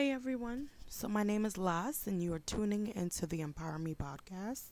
Hey 0.00 0.12
everyone. 0.12 0.70
So 0.88 1.08
my 1.08 1.22
name 1.22 1.44
is 1.44 1.58
Las 1.58 2.06
and 2.06 2.22
you 2.22 2.32
are 2.32 2.38
tuning 2.38 2.90
into 2.96 3.26
the 3.26 3.42
Empower 3.42 3.78
Me 3.78 3.94
podcast. 3.94 4.62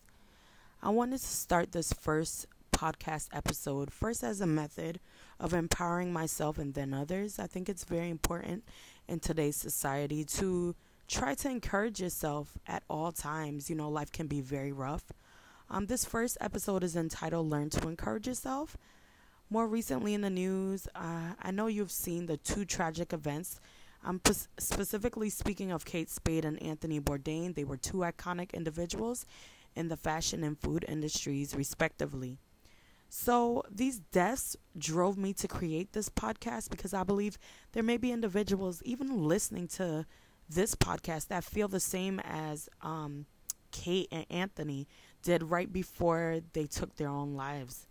I 0.82 0.88
wanted 0.88 1.20
to 1.20 1.26
start 1.26 1.72
this 1.72 1.92
first 1.92 2.46
podcast 2.72 3.28
episode 3.34 3.92
first 3.92 4.24
as 4.24 4.40
a 4.40 4.46
method 4.46 5.00
of 5.38 5.52
empowering 5.52 6.14
myself 6.14 6.56
and 6.56 6.72
then 6.72 6.94
others. 6.94 7.38
I 7.38 7.46
think 7.46 7.68
it's 7.68 7.84
very 7.84 8.08
important 8.08 8.64
in 9.06 9.20
today's 9.20 9.56
society 9.56 10.24
to 10.24 10.74
try 11.08 11.34
to 11.34 11.50
encourage 11.50 12.00
yourself 12.00 12.56
at 12.66 12.82
all 12.88 13.12
times. 13.12 13.68
You 13.68 13.76
know, 13.76 13.90
life 13.90 14.10
can 14.10 14.28
be 14.28 14.40
very 14.40 14.72
rough. 14.72 15.12
Um, 15.68 15.88
this 15.88 16.06
first 16.06 16.38
episode 16.40 16.82
is 16.82 16.96
entitled 16.96 17.50
Learn 17.50 17.68
to 17.68 17.86
Encourage 17.86 18.26
Yourself. 18.26 18.78
More 19.50 19.68
recently 19.68 20.14
in 20.14 20.22
the 20.22 20.30
news, 20.30 20.88
uh, 20.94 21.34
I 21.42 21.50
know 21.50 21.66
you've 21.66 21.92
seen 21.92 22.24
the 22.24 22.38
two 22.38 22.64
tragic 22.64 23.12
events 23.12 23.60
I'm 24.04 24.20
p- 24.20 24.32
specifically 24.58 25.30
speaking 25.30 25.72
of 25.72 25.84
Kate 25.84 26.10
Spade 26.10 26.44
and 26.44 26.62
Anthony 26.62 27.00
Bourdain. 27.00 27.54
They 27.54 27.64
were 27.64 27.76
two 27.76 27.98
iconic 27.98 28.54
individuals 28.54 29.26
in 29.74 29.88
the 29.88 29.96
fashion 29.96 30.44
and 30.44 30.58
food 30.58 30.84
industries, 30.88 31.54
respectively. 31.54 32.38
So, 33.10 33.62
these 33.70 34.00
deaths 34.00 34.56
drove 34.76 35.16
me 35.16 35.32
to 35.34 35.48
create 35.48 35.92
this 35.92 36.08
podcast 36.10 36.70
because 36.70 36.92
I 36.92 37.04
believe 37.04 37.38
there 37.72 37.82
may 37.82 37.96
be 37.96 38.12
individuals, 38.12 38.82
even 38.84 39.26
listening 39.26 39.66
to 39.68 40.04
this 40.48 40.74
podcast, 40.74 41.28
that 41.28 41.44
feel 41.44 41.68
the 41.68 41.80
same 41.80 42.20
as 42.20 42.68
um, 42.82 43.26
Kate 43.70 44.08
and 44.12 44.26
Anthony 44.30 44.86
did 45.22 45.42
right 45.42 45.72
before 45.72 46.40
they 46.52 46.66
took 46.66 46.96
their 46.96 47.08
own 47.08 47.34
lives. 47.34 47.86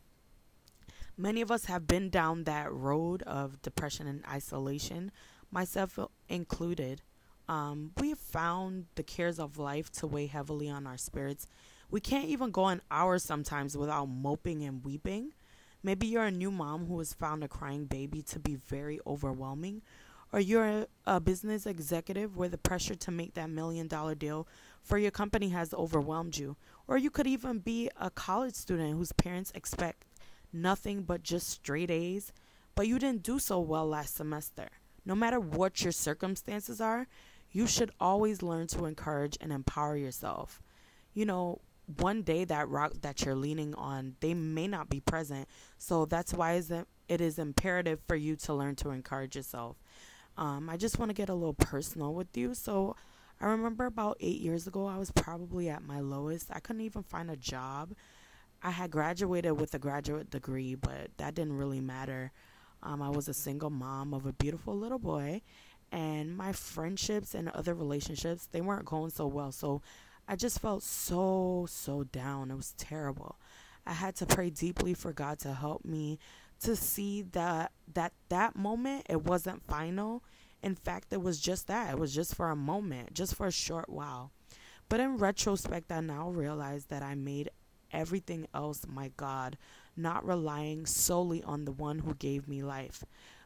Many 1.18 1.42
of 1.42 1.50
us 1.50 1.66
have 1.66 1.88
been 1.88 2.10
down 2.10 2.44
that 2.44 2.72
road 2.72 3.24
of 3.24 3.62
depression 3.64 4.06
and 4.06 4.24
isolation 4.30 5.12
myself 5.52 5.98
included, 6.30 7.02
um, 7.48 7.92
we 8.00 8.10
have 8.10 8.20
found 8.20 8.88
the 8.96 9.04
cares 9.04 9.40
of 9.40 9.58
life 9.58 9.92
to 9.94 10.08
weigh 10.08 10.28
heavily 10.28 10.70
on 10.70 10.86
our 10.86 10.98
spirits. 10.98 11.48
We 11.90 12.02
can't 12.02 12.28
even 12.28 12.52
go 12.52 12.68
an 12.68 12.82
hour 12.92 13.20
sometimes 13.20 13.78
without 13.78 14.08
moping 14.08 14.64
and 14.64 14.84
weeping. 14.84 15.32
Maybe 15.82 16.08
you're 16.08 16.26
a 16.26 16.32
new 16.32 16.52
mom 16.52 16.88
who 16.88 16.98
has 17.00 17.14
found 17.14 17.44
a 17.44 17.48
crying 17.48 17.86
baby 17.86 18.22
to 18.24 18.40
be 18.40 18.56
very 18.56 19.00
overwhelming, 19.08 19.82
or 20.34 20.42
you're 20.42 20.88
a 21.06 21.22
business 21.22 21.66
executive 21.66 22.36
where 22.36 22.50
the 22.50 22.58
pressure 22.58 22.96
to 22.96 23.12
make 23.12 23.36
that 23.36 23.50
million 23.50 23.88
dollar 23.88 24.16
deal 24.16 24.48
for 24.82 24.98
your 24.98 25.12
company 25.12 25.50
has 25.50 25.74
overwhelmed 25.74 26.38
you, 26.38 26.58
or 26.88 26.98
you 26.98 27.10
could 27.10 27.28
even 27.28 27.60
be 27.60 27.90
a 28.00 28.10
college 28.10 28.56
student 28.56 28.98
whose 28.98 29.14
parents 29.14 29.52
expect 29.56 30.04
nothing 30.52 31.04
but 31.04 31.24
just 31.24 31.48
straight 31.48 31.92
A's, 31.92 32.34
but 32.76 32.88
you 32.88 33.00
didn't 33.00 33.24
do 33.24 33.40
so 33.40 33.60
well 33.60 33.88
last 33.88 34.16
semester. 34.16 34.68
No 35.08 35.16
matter 35.16 35.40
what 35.40 35.84
your 35.84 35.94
circumstances 35.94 36.82
are, 36.82 37.08
you 37.50 37.66
should 37.66 37.92
always 37.98 38.42
learn 38.42 38.68
to 38.68 38.84
encourage 38.84 39.38
and 39.40 39.54
empower 39.54 39.96
yourself. 39.96 40.62
You 41.14 41.26
know, 41.26 41.62
one 41.98 42.24
day 42.24 42.44
that 42.44 42.68
rock 42.68 42.92
that 43.04 43.24
you're 43.24 43.34
leaning 43.34 43.74
on, 43.76 44.16
they 44.20 44.34
may 44.34 44.68
not 44.68 44.90
be 44.90 45.00
present. 45.00 45.48
So 45.78 46.04
that's 46.04 46.34
why 46.34 46.62
it 47.08 47.22
is 47.22 47.40
imperative 47.40 48.02
for 48.06 48.18
you 48.18 48.36
to 48.36 48.54
learn 48.54 48.76
to 48.76 48.90
encourage 48.90 49.38
yourself. 49.38 49.78
Um, 50.38 50.70
I 50.70 50.76
just 50.76 51.00
want 51.00 51.10
to 51.10 51.16
get 51.16 51.30
a 51.30 51.34
little 51.34 51.54
personal 51.54 52.14
with 52.14 52.36
you. 52.36 52.54
So 52.54 52.98
I 53.40 53.46
remember 53.46 53.86
about 53.86 54.18
eight 54.20 54.42
years 54.42 54.68
ago, 54.68 54.88
I 54.88 54.98
was 54.98 55.12
probably 55.12 55.70
at 55.70 55.84
my 55.84 56.02
lowest. 56.02 56.50
I 56.52 56.60
couldn't 56.60 56.82
even 56.82 57.04
find 57.04 57.32
a 57.32 57.38
job. 57.38 57.94
I 58.62 58.72
had 58.72 58.92
graduated 58.92 59.58
with 59.58 59.74
a 59.74 59.80
graduate 59.80 60.30
degree, 60.32 60.76
but 60.76 61.12
that 61.16 61.34
didn't 61.34 61.54
really 61.54 61.80
matter. 61.80 62.34
Um, 62.84 63.02
I 63.02 63.10
was 63.10 63.28
a 63.28 63.34
single 63.34 63.70
mom 63.70 64.14
of 64.14 64.26
a 64.26 64.34
beautiful 64.34 64.76
little 64.76 65.00
boy, 65.00 65.42
and 65.92 66.36
my 66.36 66.52
friendships 66.52 67.34
and 67.34 67.50
other 67.50 67.74
relationships 67.74 68.48
they 68.52 68.62
weren't 68.62 68.86
going 68.86 69.10
so 69.10 69.28
well. 69.28 69.52
So 69.52 69.82
I 70.28 70.36
just 70.36 70.60
felt 70.60 70.84
so 70.84 71.66
so 71.70 72.04
down. 72.04 72.52
It 72.52 72.56
was 72.56 72.74
terrible. 72.74 73.38
I 73.86 73.94
had 73.94 74.16
to 74.18 74.26
pray 74.26 74.50
deeply 74.50 74.94
for 74.94 75.14
God 75.14 75.40
to 75.40 75.54
help 75.54 75.86
me 75.86 76.20
to 76.62 76.76
see 76.76 77.22
that 77.32 77.72
that 77.94 78.14
that 78.30 78.56
moment 78.56 79.06
it 79.10 79.24
wasn't 79.24 79.64
final. 79.68 80.24
In 80.64 80.76
fact, 80.76 81.14
it 81.14 81.22
was 81.22 81.40
just 81.40 81.68
that. 81.68 81.92
It 81.92 82.00
was 82.00 82.14
just 82.14 82.36
for 82.36 82.50
a 82.50 82.56
moment, 82.56 83.14
just 83.14 83.36
for 83.36 83.46
a 83.48 83.52
short 83.52 83.90
while. 83.90 84.32
But 84.90 85.00
in 85.00 85.18
retrospect, 85.18 85.92
I 85.92 86.02
now 86.02 86.30
realize 86.30 86.86
that 86.86 87.04
I 87.04 87.16
made 87.16 87.50
everything 87.92 88.48
else 88.54 88.86
my 88.88 89.12
God 89.16 89.58
not 89.98 90.26
relying 90.26 90.86
solely 90.86 91.44
on 91.44 91.66
the 91.66 91.72
one 91.72 92.00
who 92.00 92.14
gave 92.14 92.48
me 92.48 92.64
life. 92.64 93.04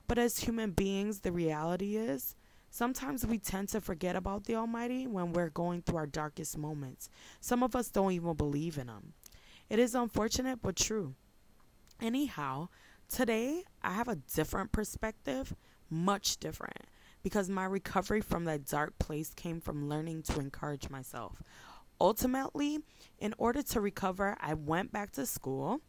But 0.07 0.17
as 0.17 0.39
human 0.39 0.71
beings, 0.71 1.19
the 1.19 1.31
reality 1.31 1.95
is 1.95 2.35
sometimes 2.69 3.25
we 3.25 3.37
tend 3.37 3.69
to 3.69 3.81
forget 3.81 4.15
about 4.15 4.45
the 4.45 4.55
Almighty 4.55 5.07
when 5.07 5.33
we're 5.33 5.49
going 5.49 5.81
through 5.81 5.97
our 5.97 6.07
darkest 6.07 6.57
moments. 6.57 7.09
Some 7.39 7.63
of 7.63 7.75
us 7.75 7.89
don't 7.89 8.11
even 8.11 8.33
believe 8.33 8.77
in 8.77 8.87
Him. 8.87 9.13
It 9.69 9.79
is 9.79 9.95
unfortunate 9.95 10.59
but 10.61 10.75
true. 10.75 11.15
Anyhow, 12.01 12.67
today 13.07 13.63
I 13.81 13.93
have 13.93 14.07
a 14.07 14.15
different 14.15 14.71
perspective, 14.71 15.55
much 15.89 16.37
different, 16.37 16.79
because 17.23 17.49
my 17.49 17.65
recovery 17.65 18.21
from 18.21 18.45
that 18.45 18.65
dark 18.65 18.97
place 18.99 19.33
came 19.33 19.61
from 19.61 19.87
learning 19.87 20.23
to 20.23 20.39
encourage 20.39 20.89
myself. 20.89 21.41
Ultimately, 22.01 22.79
in 23.19 23.35
order 23.37 23.61
to 23.61 23.79
recover, 23.79 24.35
I 24.41 24.55
went 24.55 24.91
back 24.91 25.11
to 25.11 25.25
school. 25.25 25.81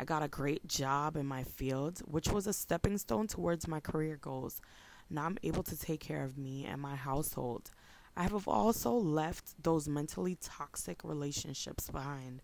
I 0.00 0.04
got 0.04 0.22
a 0.22 0.28
great 0.28 0.66
job 0.66 1.14
in 1.14 1.26
my 1.26 1.42
field, 1.42 2.00
which 2.06 2.30
was 2.30 2.46
a 2.46 2.54
stepping 2.54 2.96
stone 2.96 3.26
towards 3.26 3.68
my 3.68 3.80
career 3.80 4.16
goals. 4.18 4.62
Now 5.10 5.26
I'm 5.26 5.36
able 5.42 5.62
to 5.64 5.78
take 5.78 6.00
care 6.00 6.24
of 6.24 6.38
me 6.38 6.64
and 6.64 6.80
my 6.80 6.96
household. 6.96 7.70
I 8.16 8.22
have 8.22 8.48
also 8.48 8.92
left 8.94 9.62
those 9.62 9.90
mentally 9.90 10.38
toxic 10.40 11.04
relationships 11.04 11.90
behind. 11.90 12.40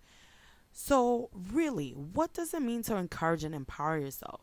So, 0.70 1.30
really, 1.32 1.92
what 1.92 2.34
does 2.34 2.52
it 2.52 2.60
mean 2.60 2.82
to 2.82 2.96
encourage 2.96 3.42
and 3.42 3.54
empower 3.54 3.96
yourself? 3.96 4.42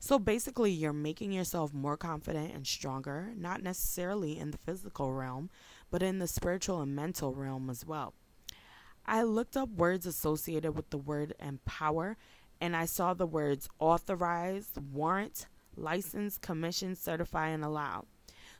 So, 0.00 0.18
basically, 0.18 0.72
you're 0.72 0.92
making 0.92 1.30
yourself 1.30 1.72
more 1.72 1.96
confident 1.96 2.52
and 2.52 2.66
stronger, 2.66 3.30
not 3.36 3.62
necessarily 3.62 4.36
in 4.36 4.50
the 4.50 4.58
physical 4.58 5.12
realm, 5.12 5.50
but 5.88 6.02
in 6.02 6.18
the 6.18 6.26
spiritual 6.26 6.80
and 6.80 6.96
mental 6.96 7.32
realm 7.32 7.70
as 7.70 7.86
well. 7.86 8.12
I 9.06 9.22
looked 9.22 9.56
up 9.56 9.70
words 9.70 10.06
associated 10.06 10.72
with 10.72 10.90
the 10.90 10.98
word 10.98 11.34
empower 11.40 12.16
and 12.60 12.76
I 12.76 12.84
saw 12.84 13.14
the 13.14 13.26
words 13.26 13.68
authorize, 13.78 14.70
warrant, 14.92 15.46
license, 15.76 16.38
commission, 16.38 16.94
certify, 16.94 17.48
and 17.48 17.64
allow. 17.64 18.04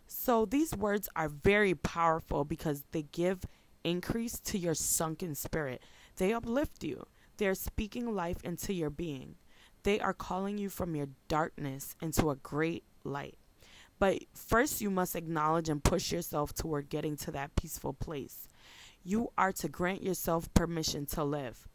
So 0.06 0.44
these 0.44 0.74
words 0.76 1.08
are 1.14 1.28
very 1.28 1.74
powerful 1.74 2.44
because 2.44 2.84
they 2.92 3.02
give 3.02 3.44
increase 3.84 4.40
to 4.40 4.58
your 4.58 4.74
sunken 4.74 5.34
spirit. 5.34 5.82
They 6.16 6.32
uplift 6.32 6.82
you. 6.82 7.06
They 7.36 7.46
are 7.46 7.54
speaking 7.54 8.14
life 8.14 8.42
into 8.44 8.72
your 8.72 8.90
being. 8.90 9.36
They 9.82 10.00
are 10.00 10.12
calling 10.12 10.58
you 10.58 10.68
from 10.68 10.94
your 10.94 11.08
darkness 11.28 11.94
into 12.02 12.30
a 12.30 12.36
great 12.36 12.84
light. 13.04 13.38
But 13.98 14.24
first, 14.34 14.80
you 14.80 14.90
must 14.90 15.14
acknowledge 15.14 15.68
and 15.68 15.82
push 15.82 16.10
yourself 16.10 16.54
toward 16.54 16.88
getting 16.88 17.16
to 17.18 17.30
that 17.32 17.54
peaceful 17.54 17.92
place. 17.92 18.48
You 19.02 19.30
are 19.38 19.52
to 19.52 19.68
grant 19.68 20.02
yourself 20.02 20.52
permission 20.54 21.06
to 21.06 21.24
live. 21.24 21.68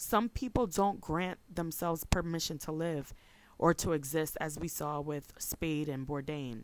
Some 0.00 0.28
people 0.28 0.68
don't 0.68 1.00
grant 1.00 1.40
themselves 1.52 2.04
permission 2.04 2.56
to 2.58 2.70
live 2.70 3.12
or 3.58 3.74
to 3.74 3.94
exist, 3.94 4.36
as 4.40 4.56
we 4.56 4.68
saw 4.68 5.00
with 5.00 5.32
Spade 5.38 5.88
and 5.88 6.06
Bourdain. 6.06 6.62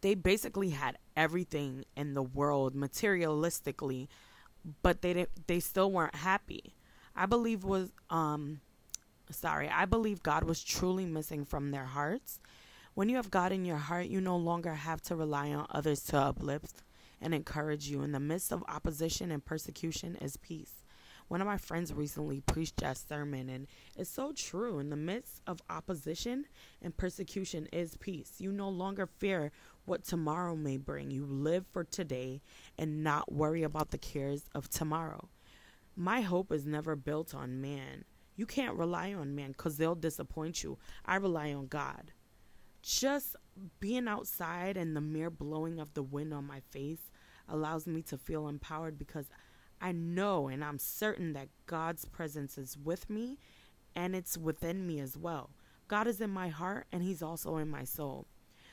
They 0.00 0.16
basically 0.16 0.70
had 0.70 0.98
everything 1.16 1.84
in 1.96 2.14
the 2.14 2.22
world 2.24 2.74
materialistically, 2.74 4.08
but 4.82 5.02
they 5.02 5.26
they 5.46 5.60
still 5.60 5.92
weren't 5.92 6.16
happy. 6.16 6.74
I 7.14 7.26
believe 7.26 7.62
was 7.62 7.92
um 8.10 8.60
sorry, 9.30 9.68
I 9.68 9.84
believe 9.84 10.24
God 10.24 10.42
was 10.42 10.64
truly 10.64 11.06
missing 11.06 11.44
from 11.44 11.70
their 11.70 11.84
hearts. 11.84 12.40
When 12.94 13.08
you 13.08 13.14
have 13.16 13.30
God 13.30 13.52
in 13.52 13.64
your 13.64 13.76
heart, 13.76 14.06
you 14.06 14.20
no 14.20 14.36
longer 14.36 14.74
have 14.74 15.00
to 15.02 15.14
rely 15.14 15.52
on 15.52 15.68
others 15.70 16.02
to 16.06 16.16
uplift 16.18 16.82
and 17.20 17.32
encourage 17.32 17.88
you. 17.88 18.02
In 18.02 18.10
the 18.10 18.18
midst 18.18 18.50
of 18.50 18.64
opposition 18.66 19.30
and 19.30 19.44
persecution 19.44 20.16
is 20.16 20.36
peace. 20.36 20.82
One 21.30 21.40
of 21.40 21.46
my 21.46 21.58
friends 21.58 21.92
recently 21.92 22.40
preached 22.40 22.78
that 22.78 22.98
sermon, 22.98 23.48
and 23.48 23.68
it's 23.96 24.10
so 24.10 24.32
true. 24.32 24.80
In 24.80 24.90
the 24.90 24.96
midst 24.96 25.42
of 25.46 25.62
opposition 25.70 26.46
and 26.82 26.96
persecution 26.96 27.68
is 27.72 27.96
peace. 27.96 28.32
You 28.38 28.50
no 28.50 28.68
longer 28.68 29.06
fear 29.06 29.52
what 29.84 30.02
tomorrow 30.02 30.56
may 30.56 30.76
bring. 30.76 31.12
You 31.12 31.24
live 31.24 31.66
for 31.72 31.84
today 31.84 32.42
and 32.76 33.04
not 33.04 33.30
worry 33.30 33.62
about 33.62 33.92
the 33.92 33.96
cares 33.96 34.46
of 34.56 34.68
tomorrow. 34.70 35.28
My 35.94 36.22
hope 36.22 36.50
is 36.50 36.66
never 36.66 36.96
built 36.96 37.32
on 37.32 37.60
man. 37.60 38.04
You 38.34 38.44
can't 38.44 38.74
rely 38.74 39.14
on 39.14 39.36
man 39.36 39.52
because 39.52 39.76
they'll 39.76 39.94
disappoint 39.94 40.64
you. 40.64 40.78
I 41.06 41.14
rely 41.14 41.54
on 41.54 41.68
God. 41.68 42.10
Just 42.82 43.36
being 43.78 44.08
outside 44.08 44.76
and 44.76 44.96
the 44.96 45.00
mere 45.00 45.30
blowing 45.30 45.78
of 45.78 45.94
the 45.94 46.02
wind 46.02 46.34
on 46.34 46.44
my 46.44 46.58
face 46.72 47.12
allows 47.48 47.86
me 47.86 48.02
to 48.02 48.18
feel 48.18 48.48
empowered 48.48 48.98
because 48.98 49.26
I 49.80 49.92
know 49.92 50.48
and 50.48 50.64
I'm 50.64 50.78
certain 50.78 51.32
that 51.32 51.48
God's 51.66 52.04
presence 52.04 52.58
is 52.58 52.76
with 52.76 53.08
me 53.08 53.38
and 53.94 54.14
it's 54.14 54.36
within 54.36 54.86
me 54.86 55.00
as 55.00 55.16
well. 55.16 55.50
God 55.88 56.06
is 56.06 56.20
in 56.20 56.30
my 56.30 56.48
heart 56.48 56.86
and 56.92 57.02
He's 57.02 57.22
also 57.22 57.56
in 57.56 57.68
my 57.68 57.84
soul. 57.84 58.26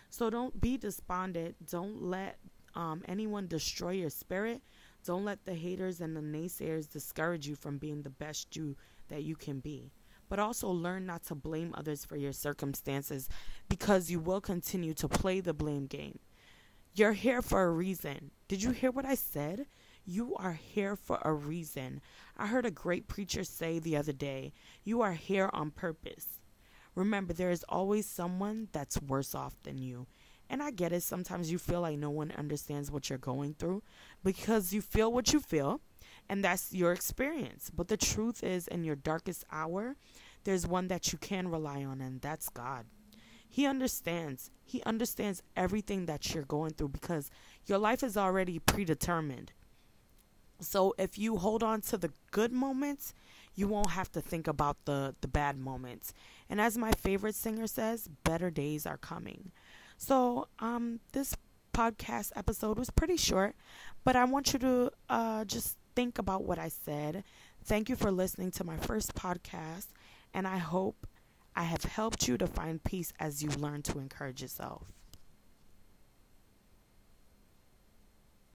So 0.09 0.29
don't 0.29 0.59
be 0.59 0.77
despondent. 0.77 1.55
Don't 1.69 2.01
let 2.01 2.37
um, 2.75 3.03
anyone 3.07 3.47
destroy 3.47 3.91
your 3.91 4.09
spirit. 4.09 4.61
Don't 5.03 5.25
let 5.25 5.45
the 5.45 5.55
haters 5.55 6.01
and 6.01 6.15
the 6.15 6.21
naysayers 6.21 6.91
discourage 6.91 7.47
you 7.47 7.55
from 7.55 7.77
being 7.77 8.01
the 8.01 8.09
best 8.09 8.55
you 8.55 8.75
that 9.09 9.23
you 9.23 9.35
can 9.35 9.59
be. 9.59 9.91
But 10.29 10.39
also 10.39 10.69
learn 10.69 11.05
not 11.05 11.23
to 11.25 11.35
blame 11.35 11.73
others 11.77 12.03
for 12.03 12.17
your 12.17 12.33
circumstances 12.33 13.29
because 13.69 14.11
you 14.11 14.19
will 14.19 14.41
continue 14.41 14.93
to 14.95 15.07
play 15.07 15.39
the 15.39 15.53
blame 15.53 15.85
game. 15.85 16.19
You're 16.93 17.13
here 17.13 17.41
for 17.41 17.63
a 17.63 17.71
reason. 17.71 18.31
Did 18.47 18.63
you 18.63 18.71
hear 18.71 18.91
what 18.91 19.05
I 19.05 19.15
said? 19.15 19.67
You 20.09 20.35
are 20.37 20.53
here 20.53 20.95
for 20.95 21.19
a 21.21 21.33
reason. 21.33 21.99
I 22.37 22.47
heard 22.47 22.65
a 22.65 22.71
great 22.71 23.09
preacher 23.09 23.43
say 23.43 23.77
the 23.77 23.97
other 23.97 24.13
day, 24.13 24.53
You 24.85 25.01
are 25.01 25.11
here 25.11 25.49
on 25.51 25.69
purpose. 25.71 26.39
Remember, 26.95 27.33
there 27.33 27.51
is 27.51 27.65
always 27.67 28.05
someone 28.05 28.69
that's 28.71 29.01
worse 29.01 29.35
off 29.35 29.57
than 29.63 29.77
you. 29.77 30.07
And 30.49 30.63
I 30.63 30.71
get 30.71 30.93
it. 30.93 31.03
Sometimes 31.03 31.51
you 31.51 31.57
feel 31.57 31.81
like 31.81 31.97
no 31.97 32.09
one 32.09 32.31
understands 32.37 32.89
what 32.89 33.09
you're 33.09 33.19
going 33.19 33.55
through 33.55 33.83
because 34.23 34.71
you 34.71 34.81
feel 34.81 35.11
what 35.11 35.33
you 35.33 35.41
feel, 35.41 35.81
and 36.29 36.41
that's 36.41 36.73
your 36.73 36.93
experience. 36.93 37.69
But 37.69 37.89
the 37.89 37.97
truth 37.97 38.45
is, 38.45 38.65
in 38.69 38.85
your 38.85 38.95
darkest 38.95 39.43
hour, 39.51 39.97
there's 40.45 40.65
one 40.65 40.87
that 40.87 41.11
you 41.11 41.17
can 41.17 41.49
rely 41.49 41.83
on, 41.83 41.99
and 41.99 42.21
that's 42.21 42.47
God. 42.47 42.85
He 43.49 43.65
understands. 43.65 44.51
He 44.63 44.81
understands 44.83 45.43
everything 45.57 46.05
that 46.05 46.33
you're 46.33 46.43
going 46.43 46.71
through 46.71 46.89
because 46.89 47.29
your 47.65 47.77
life 47.77 48.03
is 48.03 48.15
already 48.15 48.59
predetermined. 48.59 49.51
So 50.59 50.93
if 50.97 51.17
you 51.17 51.37
hold 51.37 51.63
on 51.63 51.81
to 51.81 51.97
the 51.97 52.11
good 52.31 52.51
moments, 52.51 53.13
you 53.55 53.67
won't 53.67 53.91
have 53.91 54.11
to 54.13 54.21
think 54.21 54.47
about 54.47 54.77
the 54.85 55.15
the 55.21 55.27
bad 55.27 55.57
moments. 55.57 56.13
And 56.49 56.61
as 56.61 56.77
my 56.77 56.91
favorite 56.91 57.35
singer 57.35 57.67
says, 57.67 58.07
better 58.23 58.49
days 58.49 58.85
are 58.85 58.97
coming. 58.97 59.51
So, 59.97 60.47
um 60.59 60.99
this 61.13 61.35
podcast 61.73 62.31
episode 62.35 62.79
was 62.79 62.89
pretty 62.89 63.17
short, 63.17 63.55
but 64.03 64.15
I 64.15 64.23
want 64.25 64.53
you 64.53 64.59
to 64.59 64.91
uh 65.09 65.45
just 65.45 65.77
think 65.95 66.17
about 66.19 66.43
what 66.43 66.59
I 66.59 66.69
said. 66.69 67.23
Thank 67.63 67.89
you 67.89 67.95
for 67.95 68.11
listening 68.11 68.51
to 68.51 68.63
my 68.63 68.77
first 68.77 69.15
podcast, 69.15 69.87
and 70.33 70.47
I 70.47 70.57
hope 70.57 71.07
I 71.55 71.63
have 71.63 71.83
helped 71.83 72.27
you 72.27 72.37
to 72.37 72.47
find 72.47 72.83
peace 72.83 73.11
as 73.19 73.41
you 73.43 73.49
learn 73.49 73.81
to 73.83 73.99
encourage 73.99 74.41
yourself. 74.41 74.96